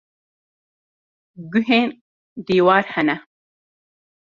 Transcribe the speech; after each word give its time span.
Guhên 1.51 1.87
dîwar 2.45 2.83
hene. 2.93 3.15